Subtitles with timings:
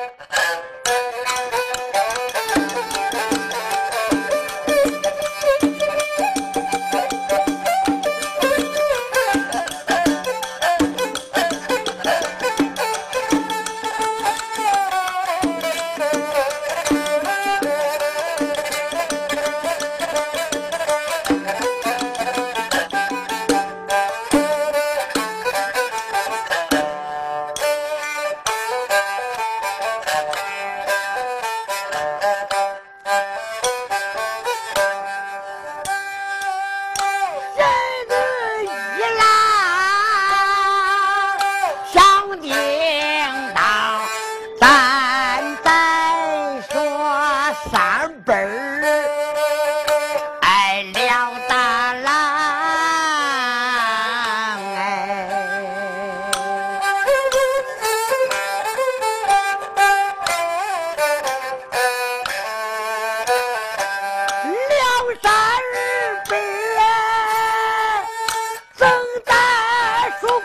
[0.00, 0.36] Yeah.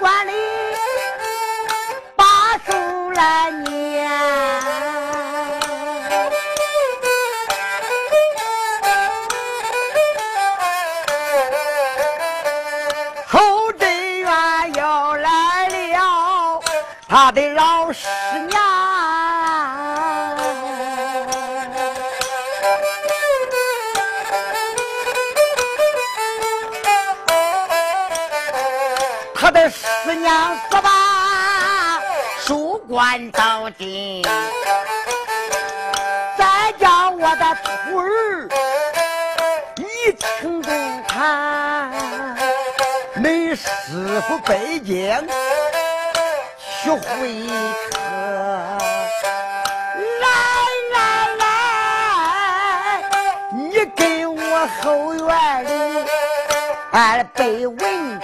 [0.06, 0.32] 万里
[2.16, 4.08] 把书来念
[13.26, 13.72] 侯
[14.76, 16.62] 远来了
[17.08, 17.75] 他的让
[33.32, 34.22] 到今，
[36.38, 38.50] 再教我的徒儿
[39.78, 40.62] 一通
[41.08, 42.36] 看，
[43.16, 43.68] 你师
[44.28, 45.28] 傅北京
[46.84, 47.48] 去会
[47.90, 47.98] 客，
[50.22, 50.28] 来
[50.94, 50.98] 来
[51.40, 51.44] 来，
[53.54, 55.70] 你给我后院里。
[56.92, 58.15] 哎，被蚊子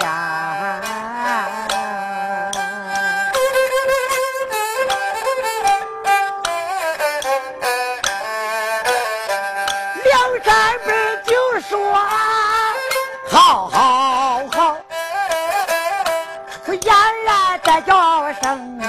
[17.80, 18.82] 叫声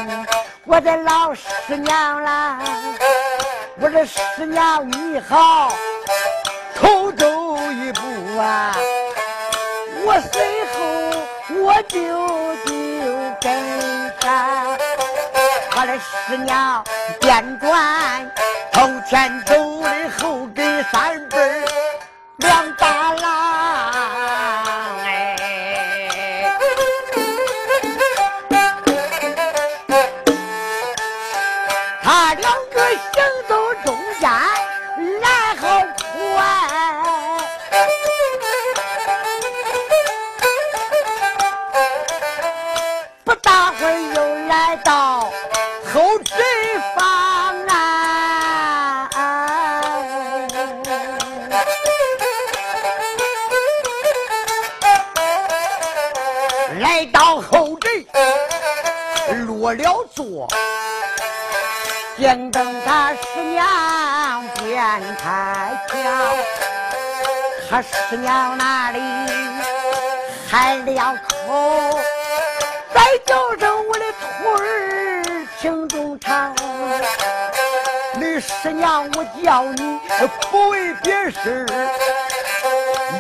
[0.66, 2.60] 我的老师娘啦，
[3.80, 5.72] 我这师娘你好，
[6.76, 7.28] 头走
[7.72, 8.76] 一步啊，
[10.06, 10.78] 我随后
[11.64, 12.00] 我就
[12.66, 12.72] 就
[13.42, 13.52] 跟
[14.22, 14.78] 上。
[15.72, 16.84] 他的师娘
[17.20, 18.32] 便转，
[18.72, 19.90] 头前走的
[20.20, 21.38] 后跟三辈
[56.94, 57.90] 来到后宅
[59.48, 60.48] 落了座，
[62.20, 64.78] 见等他师娘便
[65.18, 65.98] 开腔，
[67.68, 69.00] 他师娘那里
[70.48, 71.16] 喊了
[71.48, 72.00] 口，
[72.94, 76.56] 再叫声我的徒儿听中唱。
[78.20, 80.00] 你师娘我叫你
[80.52, 81.66] 不为别事，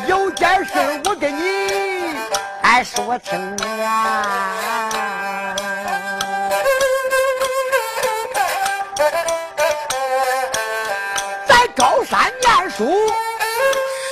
[0.05, 0.73] 有件事
[1.05, 1.62] 我跟你
[2.63, 3.39] 俺说清
[3.85, 4.63] 啊。
[11.75, 12.85] 高山念书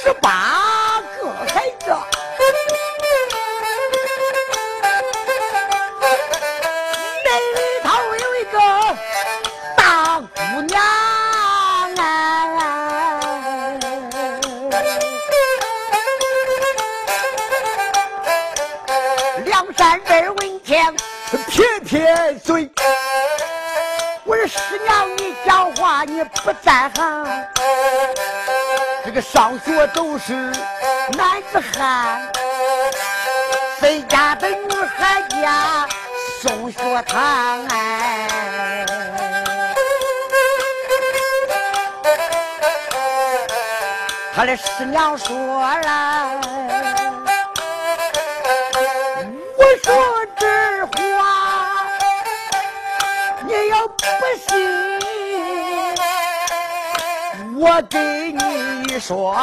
[0.04, 0.71] 十八
[26.26, 27.26] 不在行。
[29.04, 30.34] 这个上学都是
[31.18, 32.32] 男子汉，
[33.80, 35.88] 谁家的女孩家
[36.42, 38.86] 送学堂哎？
[44.34, 46.42] 他的师娘说了，
[57.74, 57.98] 我给
[58.34, 59.34] 你说，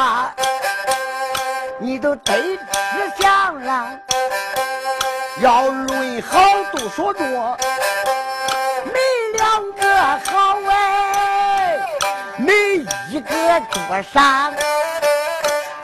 [1.79, 3.89] 你都得吃香了。
[5.41, 6.39] 要论好，
[6.71, 7.23] 都说着，
[8.85, 8.91] 你
[9.35, 9.97] 两个
[10.29, 11.79] 好哎，
[12.37, 12.53] 没
[13.09, 14.53] 一个桌上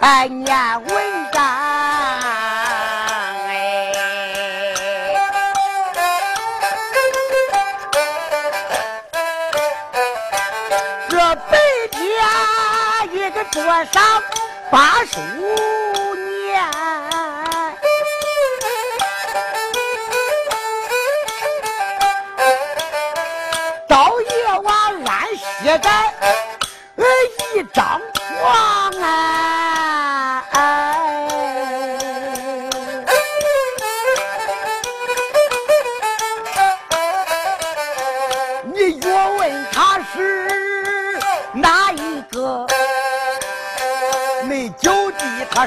[0.02, 1.15] 哎念文
[13.56, 14.02] 多少
[14.70, 16.62] 八十五年？
[23.88, 24.76] 到夜晚
[25.08, 25.90] 安歇的，
[26.98, 27.06] 呃
[27.56, 28.02] 一张。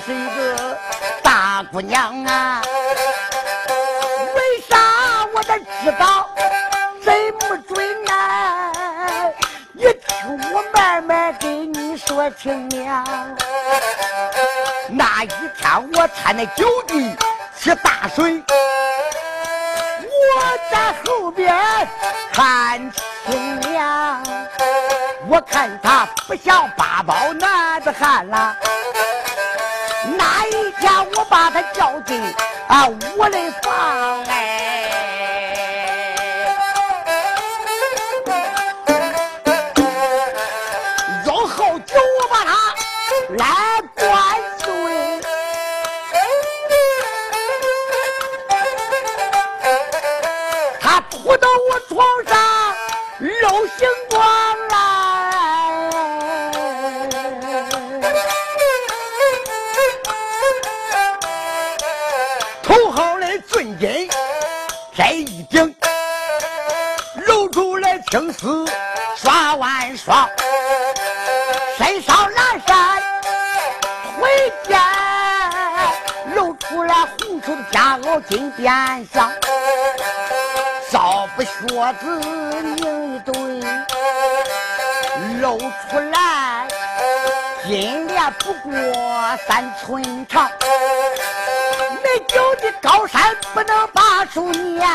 [0.09, 0.79] 是一个
[1.23, 2.63] 大姑娘啊，
[4.35, 4.79] 为啥
[5.35, 6.31] 我的知道
[7.05, 8.73] 这么准呢？
[9.73, 13.05] 你听我慢慢给你说清了。
[14.89, 17.15] 那一天我搀那九弟
[17.61, 18.43] 去大水，
[20.09, 21.55] 我在后边
[22.33, 22.81] 看
[23.27, 24.23] 清娘，
[25.29, 28.57] 我看他不像八宝男子汉了。
[30.17, 32.21] 哪一天，我把他叫进
[32.69, 33.73] 啊我的房
[78.29, 78.69] 金边
[79.13, 79.33] 上，
[80.91, 81.49] 少不靴
[81.99, 82.21] 子
[82.61, 83.33] 拧一对，
[85.41, 86.69] 露出来
[87.67, 88.71] 金莲不过
[89.47, 90.51] 三寸长，
[92.03, 94.87] 没酒的高山不能把树撵。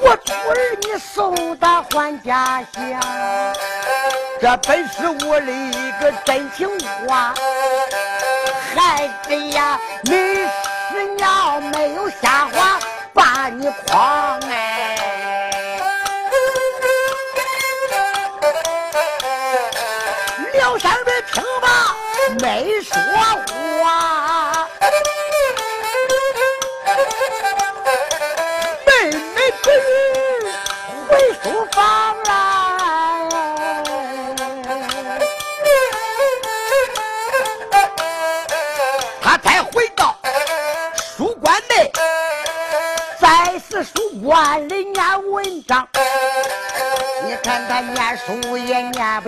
[0.00, 3.00] 我徒儿你送他还家乡，
[4.40, 6.68] 这本是我的一个真情
[7.06, 7.32] 话。
[8.74, 10.12] 孩子呀，你
[10.88, 12.78] 师娘没有瞎话
[13.12, 15.52] 把你诓哎。
[20.54, 21.68] 梁山伯听罢
[22.40, 22.96] 没说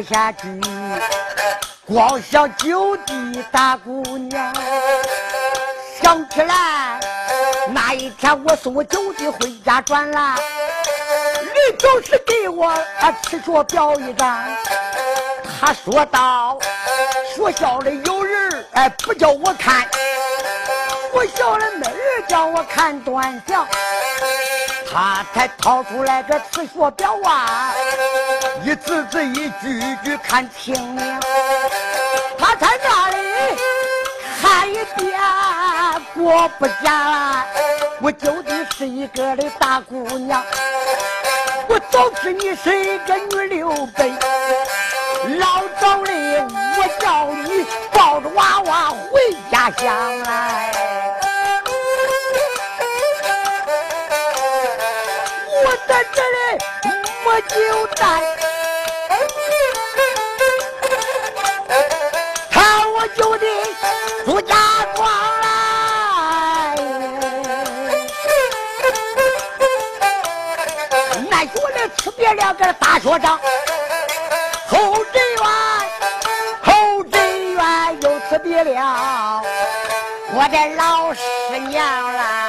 [0.09, 0.61] 下去，
[1.87, 4.55] 光想九弟大姑娘，
[6.01, 6.99] 想起来
[7.75, 10.35] 那一天我送我九弟回家转了。
[11.43, 14.45] 你总是给我啊吃学表一张。
[15.61, 16.59] 他说道
[17.37, 19.83] ：“学校里有人哎，不叫我看；
[21.13, 23.67] 学校里没人叫我看短相。”
[24.91, 27.75] 他才掏出来个词学表啊，
[28.65, 31.21] 一字字一句句看清了。
[32.39, 33.17] 他在那里
[34.41, 35.19] 看一遍，
[36.15, 37.45] 果不假，
[38.01, 40.45] 我究竟是一个的大姑娘。
[41.69, 44.13] 我早知你是一个女刘备，
[45.39, 46.13] 老早的
[46.77, 50.73] 我叫你抱着娃娃回家乡来。
[55.65, 56.37] 我在这里
[57.25, 58.23] 没酒站，
[73.01, 73.39] 说上
[74.67, 74.77] 侯
[75.13, 75.47] 振元，
[76.63, 79.41] 侯振元，又辞别了
[80.35, 81.21] 我的老师
[81.69, 82.48] 娘啊。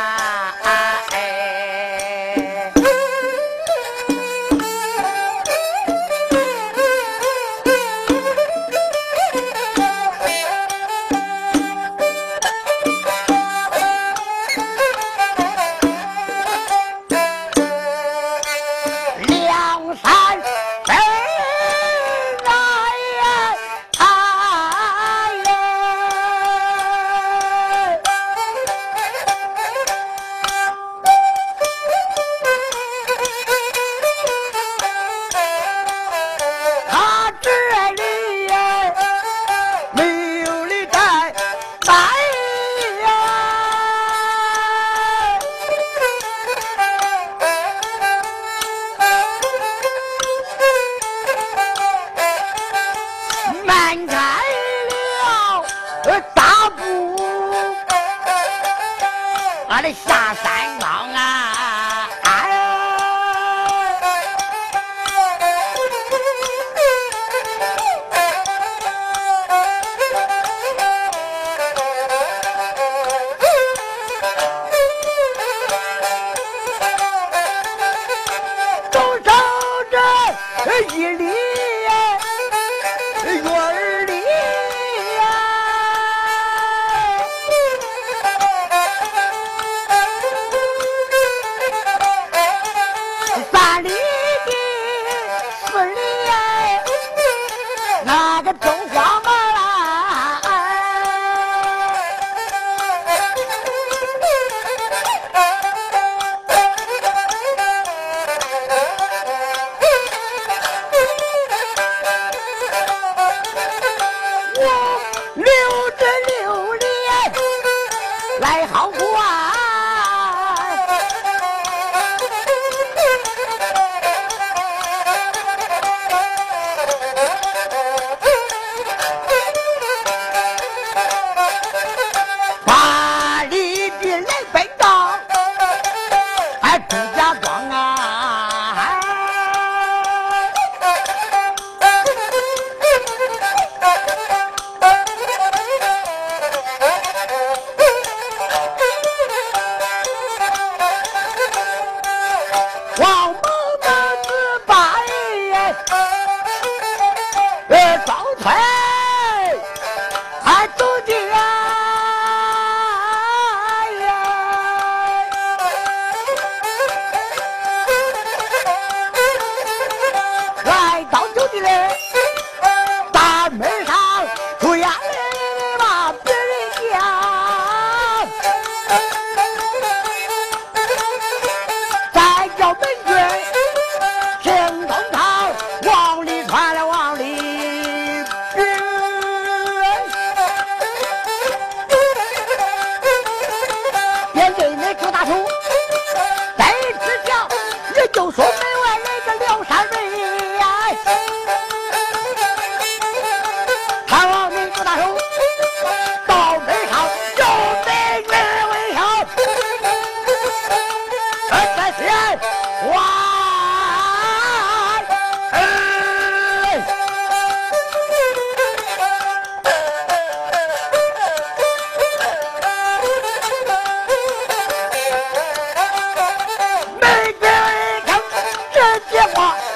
[171.60, 171.88] Chile.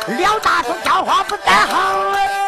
[0.07, 2.42] 廖大叔叫花不带行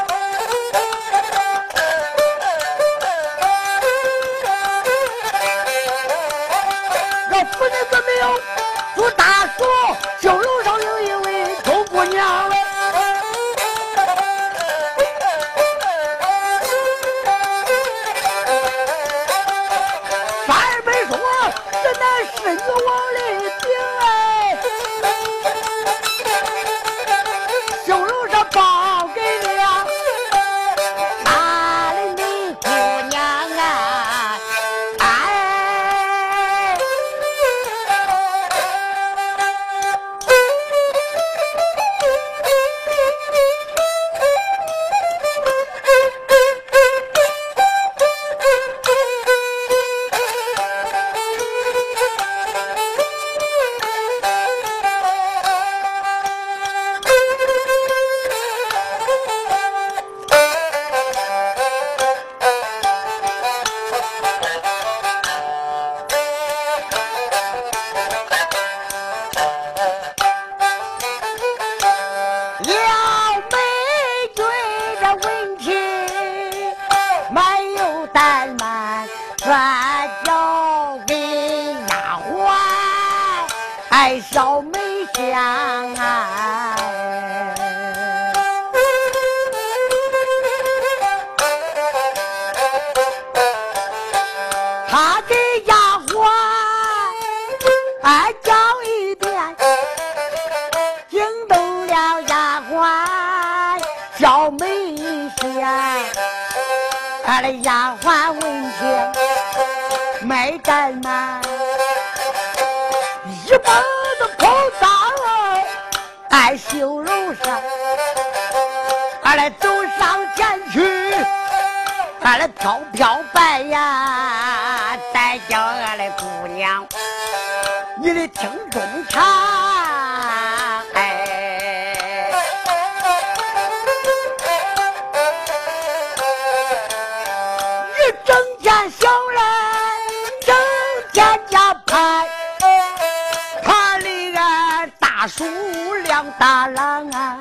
[146.15, 147.37] 两大郎啊，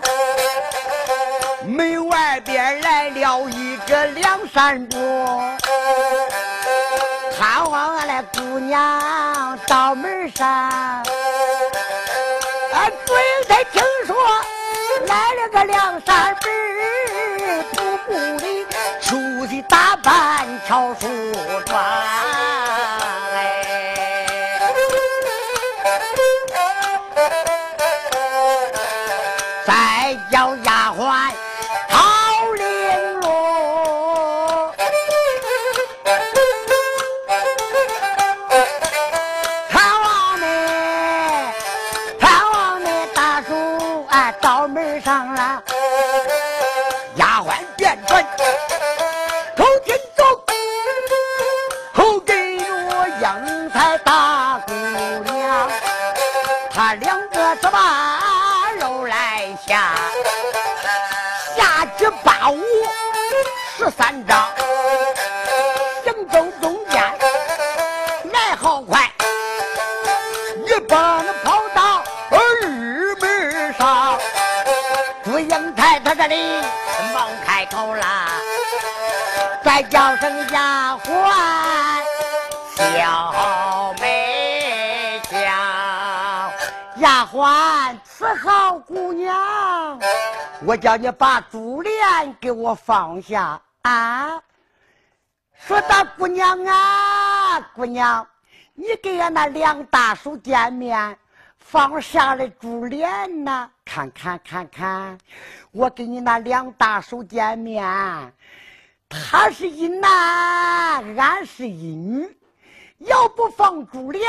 [1.64, 4.98] 门外边来了一个梁山伯。
[7.38, 10.44] 盼望俺的姑娘到门上，
[12.72, 13.16] 俺准
[13.46, 14.16] 才听说
[15.06, 16.50] 来了个梁山伯，
[17.74, 18.66] 徒步的
[19.00, 21.06] 出去打扮乔梳
[21.64, 22.23] 妆。
[56.74, 58.18] 他两个这把
[58.80, 59.92] 肉来下，
[61.56, 62.60] 下至八五
[63.78, 64.48] 十三张，
[66.04, 67.00] 行走中间
[68.32, 69.08] 来好快，
[70.66, 74.18] 一把那跑到二门上，
[75.24, 76.60] 祝英台他这里
[77.14, 78.04] 忙开口了，
[79.64, 81.32] 再叫声丫鬟
[82.98, 83.53] 小。
[87.35, 89.99] 欢伺候姑娘，
[90.64, 91.92] 我叫你把珠帘
[92.40, 93.61] 给我放下。
[93.83, 94.40] 啊！
[95.53, 98.25] 说大姑娘啊，姑娘，
[98.75, 101.18] 你给俺那梁大叔见面，
[101.59, 103.68] 放下了珠帘呐！
[103.85, 105.18] 看看看看，
[105.73, 108.33] 我给你那梁大叔见面，
[109.09, 112.38] 他是一男，俺是一女，
[112.99, 114.23] 要不放珠帘，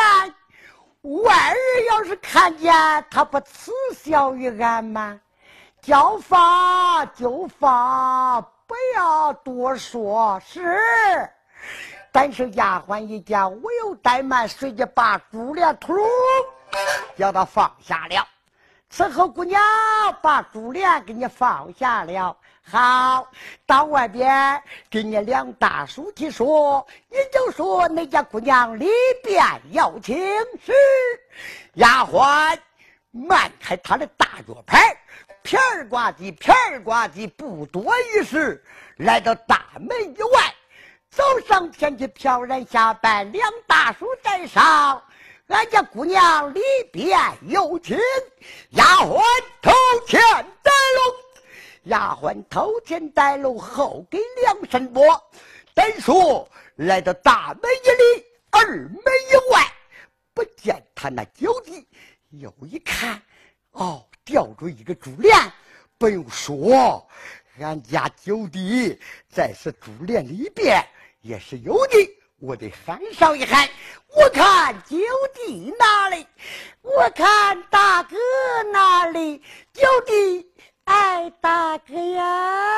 [1.05, 2.73] 外人要是看见，
[3.11, 5.19] 他不耻笑于俺吗？
[5.81, 8.41] 叫放就放。
[8.67, 10.81] 不要多说，是。
[12.11, 15.95] 但是丫鬟一见我有怠慢，随即把珠帘突
[17.15, 18.27] 叫他放下了。
[18.91, 19.61] 伺候姑娘
[20.23, 22.35] 把珠帘给你放下了。
[22.67, 23.27] 好，
[23.65, 28.89] 到外边给你两大叔去说，你就说那家姑娘里
[29.23, 30.17] 边要请。
[30.65, 30.73] 是。
[31.73, 32.57] 丫鬟
[33.11, 34.97] 迈开他的大脚牌。
[35.43, 38.63] 片儿呱唧，片儿呱唧，不多一时，
[38.97, 40.55] 来到大门以外，
[41.11, 45.03] 走上前去，飘然下拜，两大叔在上，
[45.49, 47.95] 俺家姑娘里边有请，
[48.71, 49.21] 丫鬟
[49.61, 49.71] 头
[50.07, 50.19] 前
[50.63, 51.15] 带路，
[51.85, 55.03] 丫鬟头前带路，后给梁山伯。
[55.73, 59.65] 单说来到大门一里，二门以外，
[60.33, 61.87] 不见他那脚底，
[62.29, 63.21] 又一看，
[63.71, 64.05] 哦。
[64.27, 65.31] 吊着一个珠帘，
[65.99, 67.07] 不用说，
[67.59, 70.83] 俺家九弟在是珠帘里边
[71.21, 72.19] 也是有的。
[72.39, 73.69] 我得喊上一喊，
[74.07, 74.97] 我看九
[75.35, 76.25] 弟哪里？
[76.81, 78.15] 我看大哥
[78.73, 79.43] 哪里？
[79.71, 80.51] 九弟，
[81.25, 82.74] 哎，大哥呀！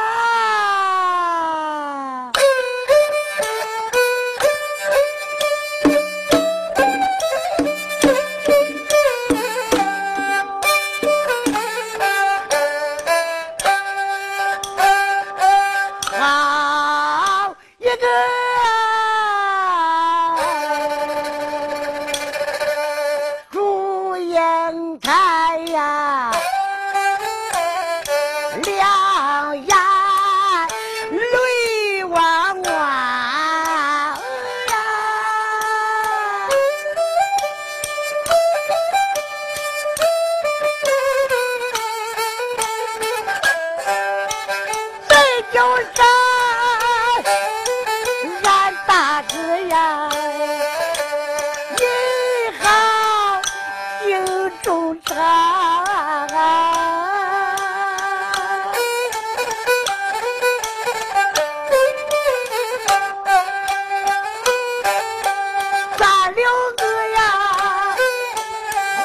[66.38, 66.46] 六
[66.78, 66.84] 个
[67.16, 67.20] 呀，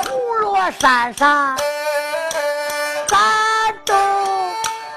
[0.05, 1.57] 葫芦山上，
[3.09, 3.95] 咱都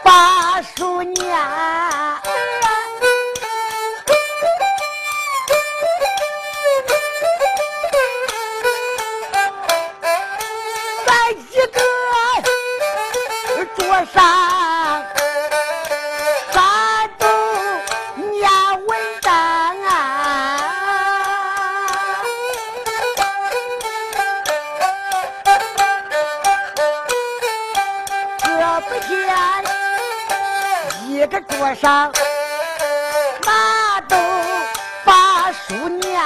[0.04, 1.95] 八十年。
[31.76, 32.10] 上
[33.46, 34.16] 马都
[35.04, 36.22] 把书念。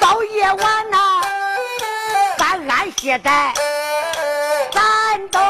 [0.00, 0.98] 到夜晚呐、
[2.38, 3.52] 咱安歇在
[4.72, 5.40] 咱都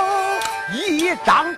[0.73, 1.55] 一张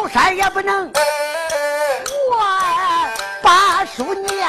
[0.00, 0.90] 高山也不能
[2.30, 2.38] 我
[3.42, 4.48] 把书念。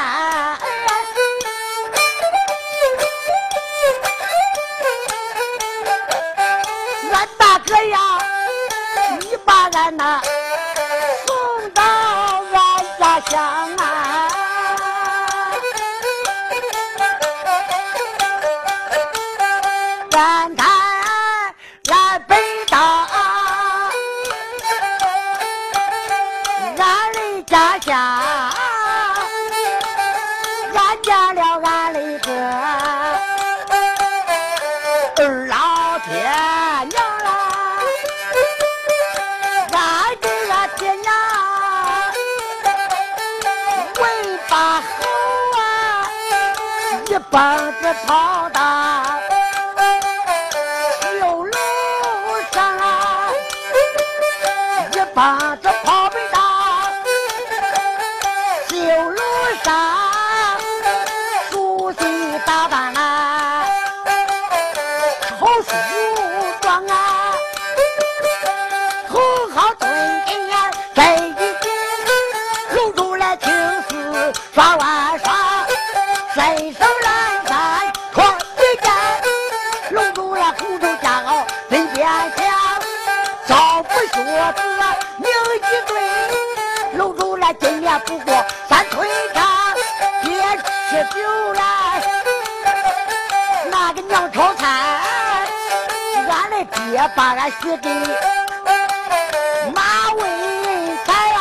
[7.11, 7.99] 俺大哥呀，
[9.19, 10.21] 你把俺呐
[11.27, 13.70] 送到俺家乡
[47.31, 48.50] 棒子糖
[84.53, 84.59] 子
[85.17, 89.75] 拧一对，搂住了今年不过三寸长，
[90.23, 90.29] 别
[90.89, 91.19] 吃酒
[91.53, 91.61] 了。
[93.69, 94.65] 那个娘炒菜，
[96.29, 97.89] 俺的爹把俺许给
[99.73, 100.19] 马文
[101.05, 101.37] 才呀。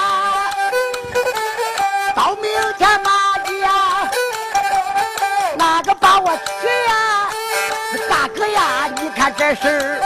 [2.15, 4.11] 到明天马家，
[5.57, 7.29] 那个把我娶呀，
[8.09, 10.01] 大哥呀，你看这是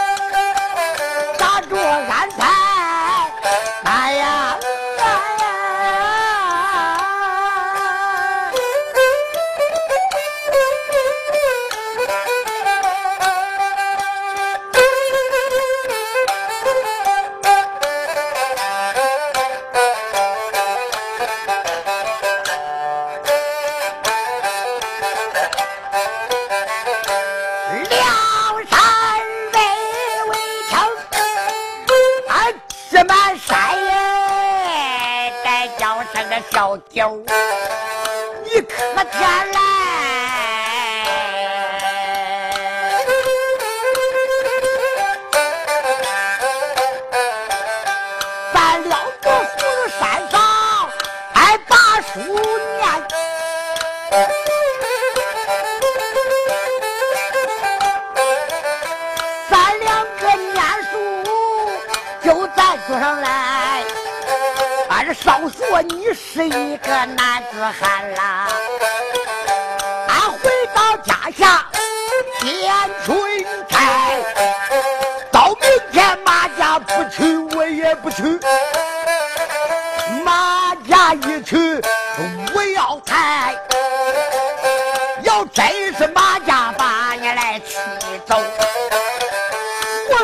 [36.94, 37.23] 个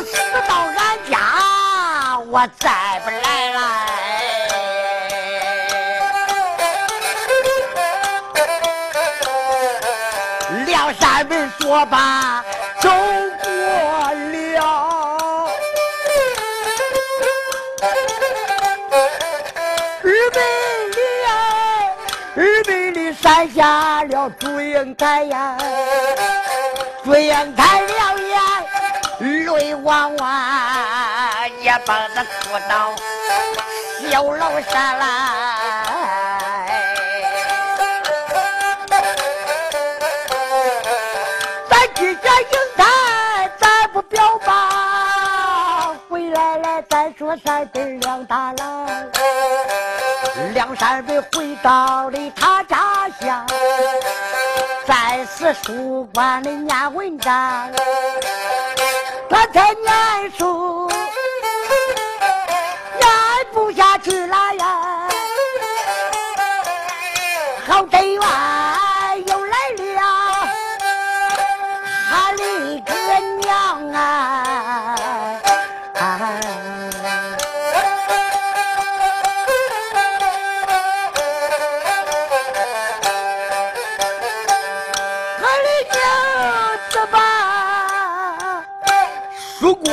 [0.03, 0.17] 死
[0.49, 1.17] 到俺家，
[2.29, 3.59] 我再不来了。
[10.67, 12.45] 梁山伯说罢，
[12.81, 12.91] 走
[13.43, 14.59] 过了。
[20.03, 20.41] 二百
[20.95, 21.29] 里呀，
[22.37, 25.57] 二百里山下了祝英台呀，
[27.05, 27.83] 祝英台
[29.57, 30.31] 泪汪汪，
[31.63, 32.95] 也帮他哭到
[34.11, 35.05] 小楼上来。
[41.69, 42.85] 咱今天英台，
[43.59, 44.51] 咱不表彰，
[47.19, 48.89] 说山北梁大郎，
[50.55, 53.47] 梁山伯回到了他家乡，
[54.87, 57.71] 在此书馆里念文章，
[59.31, 60.91] 他才念书
[62.99, 63.09] 念
[63.53, 65.09] 不下去了呀，
[67.65, 68.21] 好真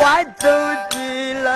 [0.08, 0.34] 冤。
[0.38, 0.48] 走
[0.90, 1.52] 进来，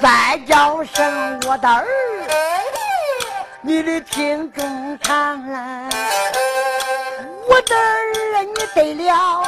[0.00, 1.86] 再叫声我的儿，
[3.62, 5.88] 你的听中唱来，
[7.48, 9.42] 我的儿，你得了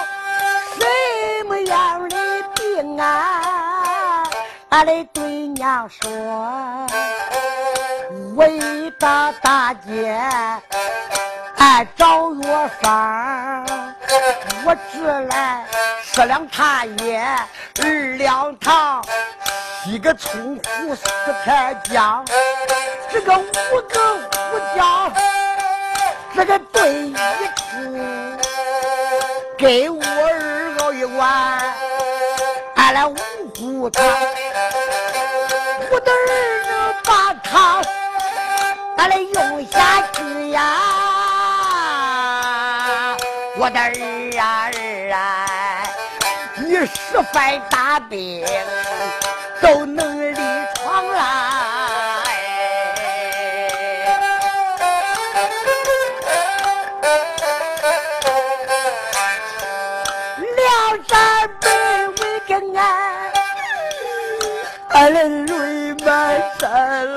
[0.78, 2.16] 什么样的
[2.54, 4.24] 病啊？
[4.70, 6.08] 俺的对娘说。
[8.36, 10.16] 为到大街，
[11.56, 13.66] 哎，找药方
[14.64, 15.64] 我只来
[16.02, 17.24] 十两茶叶，
[17.82, 19.02] 二两糖，
[19.86, 21.02] 一个葱胡，四
[21.44, 22.24] 片姜，
[23.10, 23.42] 这个五
[23.88, 24.18] 个
[24.50, 25.10] 胡椒，
[26.34, 28.36] 这个炖一出，
[29.58, 31.74] 给我儿熬一碗，
[32.76, 33.16] 俺来五
[33.56, 34.04] 谷汤，
[35.90, 37.82] 我的儿把汤。
[39.00, 40.60] 俺来用下去呀，
[43.56, 43.94] 我的儿
[44.38, 45.16] 啊儿啊，
[46.58, 48.44] 你十番大病
[49.62, 50.36] 都能立
[50.74, 51.22] 床来。
[60.56, 60.68] 梁
[61.08, 61.66] 山北
[62.06, 62.80] 为个俺，
[64.90, 66.06] 俺的泪满
[66.60, 67.08] 山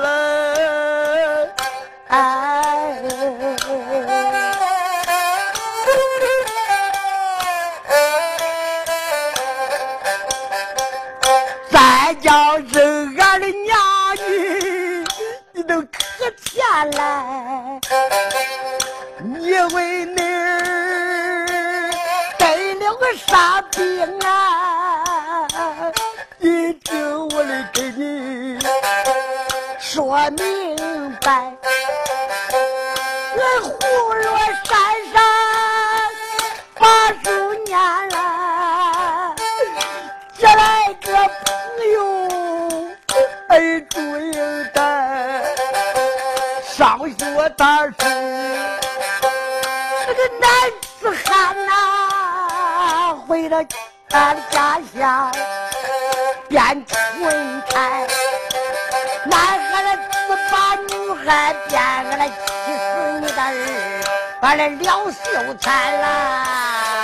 [16.82, 17.80] 来，
[19.18, 21.46] 你为你儿
[22.38, 24.30] 得了个啥病啊？
[26.38, 28.58] 你听我的给你
[29.78, 30.63] 说明
[50.40, 50.50] 男
[50.98, 51.70] 子汉呐，
[53.28, 53.64] 为了
[54.10, 55.32] 俺家乡
[56.48, 58.06] 变春台，
[59.26, 60.08] 男孩的子
[60.50, 60.90] 把女
[61.24, 62.32] 孩变，俺来气
[62.76, 63.48] 死你的儿，
[64.40, 67.03] 俺来了秀才啦！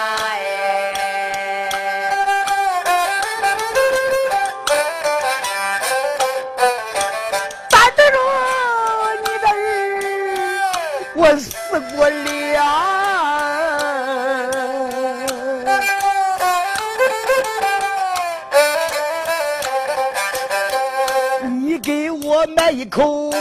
[22.91, 23.39] 口白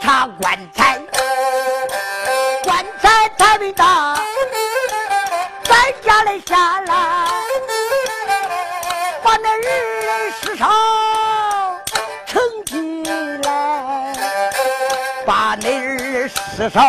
[0.00, 0.98] 茶棺材，
[2.64, 4.16] 棺材太没大，
[5.62, 7.28] 咱家来下来，
[9.22, 9.60] 把那二
[10.02, 10.66] 人尸首
[12.26, 13.04] 盛起
[13.44, 14.14] 来，
[15.24, 16.80] 把那二尸首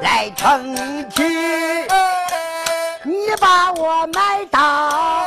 [0.00, 1.24] 来盛起，
[3.02, 5.19] 你把我埋到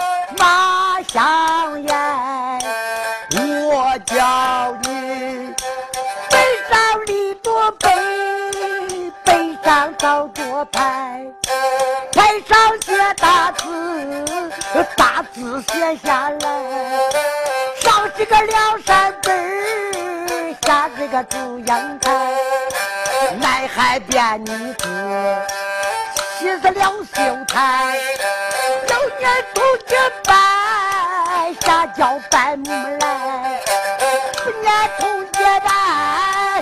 [10.03, 11.23] 背上找多牌，
[12.11, 13.63] 牌上写大字，
[14.97, 16.45] 大字写下来，
[17.79, 21.65] 上这个梁山北儿，下这个祝英
[22.01, 22.33] 台，
[23.39, 24.85] 南海变女子，
[26.37, 27.95] 西是梁秀才，
[28.89, 33.61] 有年头结拜，下叫拜木来。
[34.43, 36.61] 今年头结拜，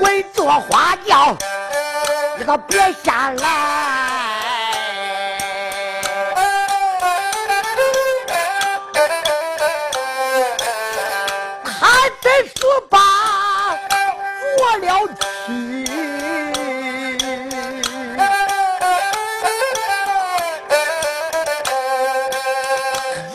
[0.00, 1.34] 为做花轿，
[2.36, 3.44] 你可别瞎来。
[11.64, 12.98] 他真说把
[14.58, 15.22] 我了去。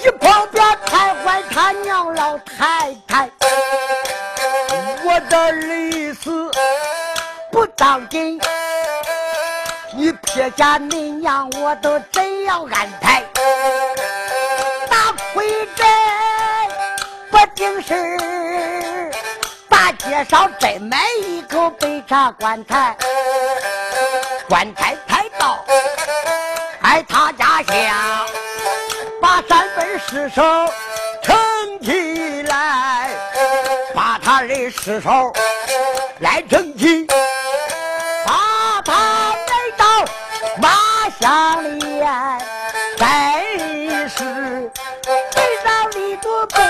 [0.03, 3.29] 一旁边看管他娘老太太，
[5.03, 6.51] 我的儿子
[7.51, 8.39] 不当真。
[10.29, 13.23] 你撇下你娘，我都怎样安排？
[14.87, 15.87] 大亏真
[17.31, 19.11] 不定是
[19.67, 22.95] 大街上真买一口白茶棺材，
[24.47, 25.65] 棺材抬到
[26.81, 28.27] 哎他家乡，
[29.19, 30.43] 把三分尸首
[31.23, 31.35] 撑
[31.81, 33.09] 起来，
[33.95, 35.33] 把他的尸首
[36.19, 37.07] 来整齐，
[40.61, 40.69] 马
[41.19, 41.79] 箱里，
[42.97, 44.23] 真是
[45.33, 46.61] 背上立着碑，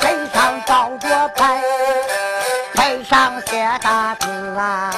[0.00, 1.62] 背上照着牌，
[2.74, 4.90] 牌上写大字啊，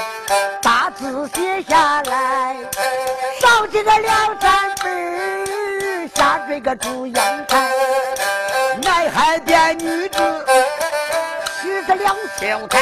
[0.62, 2.56] 大字写下来，
[3.40, 7.70] 上去个梁山本儿，下坠个祝英台，
[8.82, 10.46] 南海边女子
[11.60, 12.80] 十个两秀才，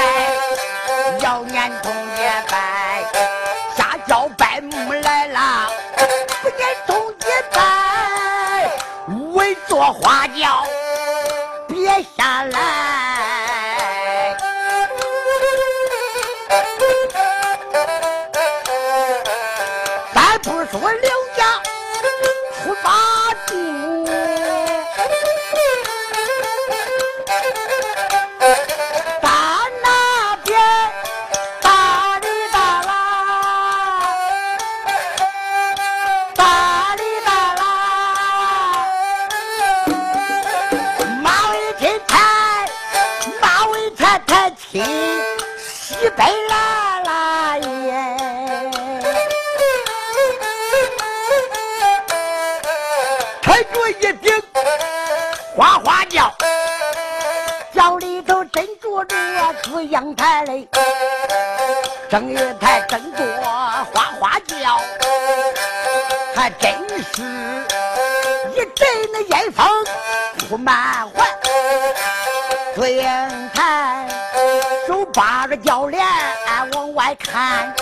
[1.20, 2.89] 要年通结拜，
[9.70, 10.64] 坐花轿
[11.68, 12.89] 别下来。
[55.56, 56.32] 花花轿，
[57.74, 59.16] 轿里头真坐着
[59.64, 60.68] 祝英台嘞，
[62.08, 63.26] 正月台正坐
[63.92, 64.80] 花花轿，
[66.36, 67.22] 还真是
[68.54, 69.66] 一阵那烟风
[70.38, 71.26] 扑满怀。
[72.76, 74.06] 祝英台
[74.86, 76.06] 手把着轿帘
[76.72, 77.74] 往外看，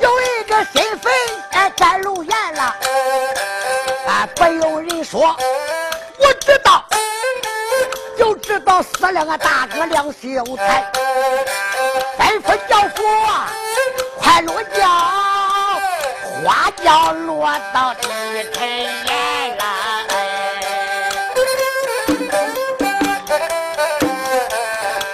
[0.00, 1.12] 有一个新坟
[1.50, 2.74] 哎在路沿了，
[4.08, 5.36] 啊不用人说，
[6.30, 6.84] 不知道。
[8.16, 10.92] 就知道死了俺大哥梁秀才，
[12.18, 13.02] 吩咐教父，
[14.20, 14.86] 快落轿，
[16.44, 18.08] 花轿落到地
[18.52, 19.64] 城沿了。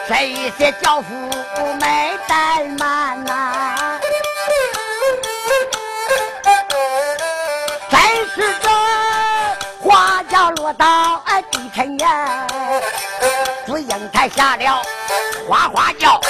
[0.09, 1.07] 这一些教父
[1.81, 3.06] 没怠慢
[14.29, 14.83] 下了
[15.49, 16.21] 哗哗叫，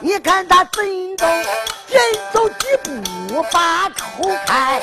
[0.00, 4.80] 你看他怎走，人走几步把口开，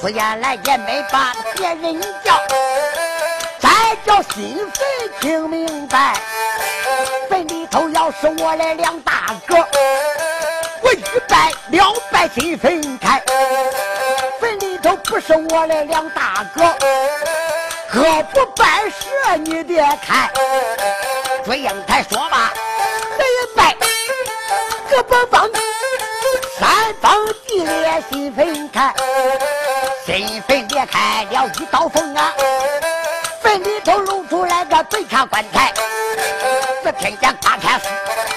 [0.00, 2.40] 出言来也没把别人叫，
[3.58, 3.68] 再
[4.06, 6.14] 叫心坟听明白，
[7.28, 9.56] 坟里头要是我的两大哥，
[10.82, 13.22] 我一拜两拜心分开，
[14.40, 16.62] 坟里头不是我的两大哥。
[17.92, 18.00] 可
[18.32, 20.30] 不办事，你别看。
[21.44, 22.52] 祝英台说吧，
[23.18, 23.76] 这一拜，
[24.88, 25.50] 这不帮
[26.56, 27.12] 三方
[27.48, 28.94] 地裂新坟开，
[30.06, 32.32] 新坟裂开了一道缝啊，
[33.42, 35.72] 坟里头露出来个白茶棺材。
[36.84, 37.80] 只听见咔嚓，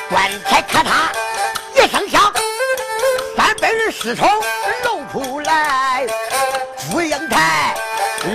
[0.10, 0.90] 棺材咔嚓
[1.76, 2.34] 一声响，
[3.38, 4.26] 三百人尸首
[4.84, 6.08] 露出来，
[6.90, 7.76] 祝英台。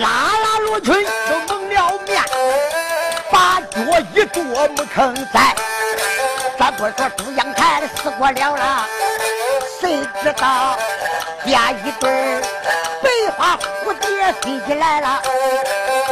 [0.00, 0.08] 拉
[0.42, 0.47] 拉
[0.80, 2.22] 春都蒙了面，
[3.30, 3.80] 把脚
[4.14, 5.54] 一跺没吭在。
[6.58, 8.86] 咱不说朱阳台的死过了了，
[9.80, 10.76] 谁知道
[11.46, 12.42] 下一对儿
[13.02, 15.22] 白花蝴蝶飞起来了。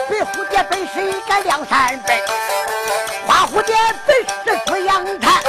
[0.09, 2.17] 白蝴蝶本是一个梁山本，
[3.27, 5.43] 花蝴蝶本是朱阳台。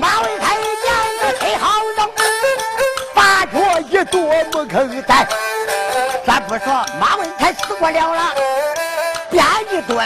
[0.00, 1.98] 马尾台两个谁好人，
[3.14, 4.18] 把脚一跺
[4.52, 5.26] 没吭在。
[6.24, 6.85] 咱不说
[7.86, 8.12] 不了。
[8.12, 8.34] 了，
[9.30, 10.04] 边一蹲，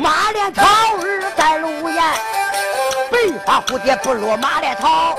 [0.00, 2.00] 马连草儿在路沿，
[3.10, 5.16] 白花蝴蝶不落马连草，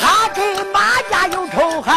[0.00, 0.80] 他跟马
[1.10, 1.94] 家有仇恨，